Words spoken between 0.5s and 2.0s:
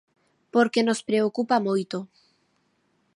Porque nos preocupa moito.